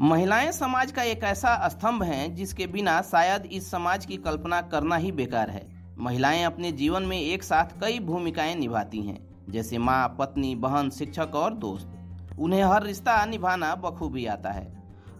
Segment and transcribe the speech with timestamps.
[0.00, 4.96] महिलाएँ समाज का एक ऐसा स्तंभ हैं जिसके बिना शायद इस समाज की कल्पना करना
[4.96, 5.66] ही बेकार है।
[5.98, 9.18] महिलाएँ अपने जीवन में एक साथ कई भूमिकाएँ निभाती हैं,
[9.50, 14.66] जैसे माँ, पत्नी, बहन, शिक्षक और दोस्त। उन्हें हर रिश्ता निभाना बखूबी आता है।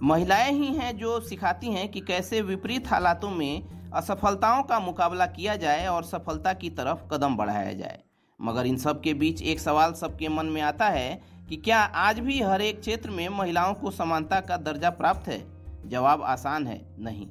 [0.03, 3.63] महिलाएँ ही हैं जो सिखाती हैं कि कैसे विपरीत हालातों में
[3.95, 8.03] असफलताओं का मुकाबला किया जाए और सफलता की तरफ़ कदम बढ़ाया जाए।
[8.41, 12.19] मगर इन सब के बीच एक सवाल सबके मन में आता है कि क्या आज
[12.19, 15.45] भी हर एक क्षेत्र में महिलाओं को समानता का दर्जा प्राप्त है?
[15.89, 17.27] जवाब आसान है, नहीं।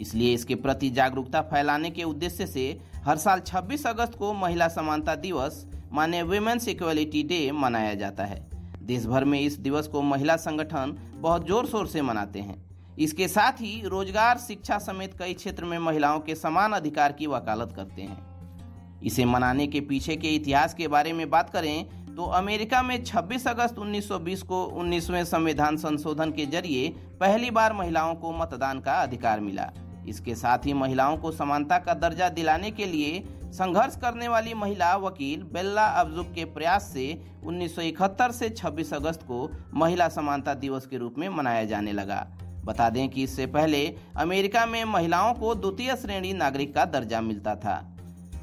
[0.00, 5.14] इसलिए इसके प्रति जागरूकता फैलाने के उद्देश्य से हर साल 26 अगस्त को महिला समानता
[5.14, 8.40] दिवस माने वुमेन्स इक्वलिटी डे मनाया जाता है।
[8.82, 12.56] देश भर में इस दिवस को महिला संगठन बहुत ज़ोर शोर से मनाते हैं।
[12.98, 17.72] इसके साथ ही रोज़गार, शिक्षा समेत कई क्षेत्र में महिलाओं के समान अधिकार की वकालत
[17.76, 22.82] करते हैं। इसे मनाने के पीछे के इतिहास के बारे में बात करें तो अमेरिका
[22.82, 26.88] में 26 अगस्त 1920 को 19वें संविधान संशोधन के ज़रिए
[27.20, 29.70] पहली बार महिलाओं को मतदान का अधिकार मिला।
[30.08, 34.96] इसके साथ ही महिलाओं को समानता का दर्जा दिलाने के लिए संघर्ष करने वाली महिला
[34.96, 40.98] वकील बेल्ला अब्जुक के प्रयास से 1971 से 26 अगस्त को महिला समानता दिवस के
[40.98, 42.26] रूप में मनाया जाने लगा।
[42.64, 47.54] बता दें कि इससे पहले अमेरिका में महिलाओं को द्वितीय श्रेणी नागरिक का दर्जा मिलता
[47.54, 47.96] था।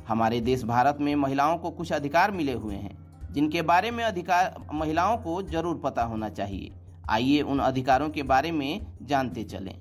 [0.08, 4.56] हमारे देश भारत में महिलाओं को कुछ अधिकार मिले हुए हैं। जिनके बारे में अधिकार,
[4.73, 6.72] महिलाओं को ज़रूर पता होना चाहिए।
[7.09, 9.76] आइए उन अधिकारों के बारे में जानते चलें।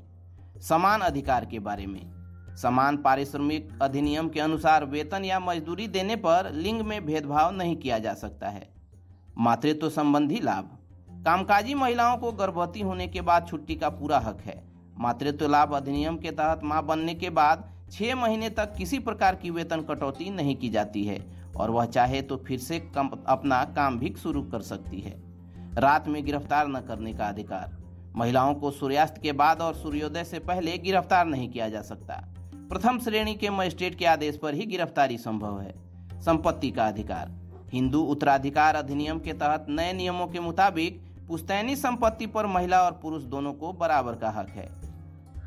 [0.61, 6.51] समान अधिकार के बारे में। समान पारिश्रमिक अधिनियम के अनुसार वेतन या मजदूरी देने पर
[6.53, 8.69] लिंग में भेदभाव नहीं किया जा सकता है।
[9.39, 10.71] मातृत्व संबंधी लाभ।
[11.25, 14.63] कामकाजी महिलाओं को गर्भवती होने के बाद छुट्टी का पूरा हक है।
[14.99, 19.51] मातृत्व लाभ अधिनियम के तहत माँ बनने के बाद छह महीने तक किसी प्रकार की
[19.51, 21.19] वेतन कटौती नहीं की जाती है,
[21.57, 25.13] और वह चाहे तो फिर से कम, अपना काम भी शुरू कर सकती है।
[25.77, 27.77] रात में गिरफ़्तार न करने का अधिकार।
[28.17, 32.15] महिलाओं को सूर्यास्त के बाद और सूर्योदय से पहले गिरफ़्तार नहीं किया जा सकता।
[32.71, 35.75] प्रथम श्रेणी के मजिस्ट्रेट के आदेश पर ही गिरफ्तारी संभव है।
[36.21, 37.33] संपत्ति का अधिकार।
[37.73, 43.23] हिंदू उत्तराधिकार अधिनियम के तहत नए नियमों के मुताबिक पुस्तैनी संपत्ति पर महिला और पुरुष
[43.23, 44.69] दोनों को बराबर का हक है।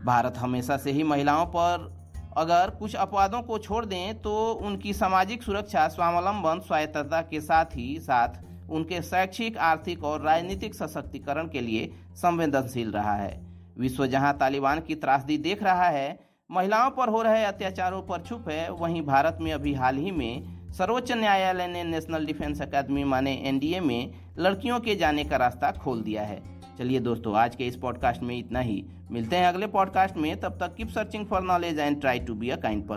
[0.06, 1.97] भारत हमेशा से ही महिलाओं पर
[2.38, 8.00] अगर कुछ अपवादों को छोड़ दें तो उनकी सामाजिक सुरक्षा, स्वावलंबन, स्वायत्तता के साथ ही
[8.00, 13.40] साथ उनके शैक्षिक, आर्थिक और राजनीतिक सशक्तिकरण के लिए संवेदनशील रहा है।
[13.78, 16.20] विश्व जहाँ तालिबान की त्रासदी देख रहा है,
[16.52, 20.72] महिलाओं पर हो रहे अत्याचारों पर चुप है। वहीं भारत में अभी हाल ही में
[20.74, 26.02] सर्वोच्च न्यायालय ने नेशनल डिफेंस अकादमी माने एनडीए में लड़कियों के जाने का रास्ता खोल
[26.02, 26.42] दिया है।
[26.78, 30.58] चलिए दोस्तों, आज के इस पॉडकास्ट में इतना ही। मिलते हैं अगले पॉडकास्ट में। तब
[30.60, 32.88] तक keep searching for knowledge and try to be a kind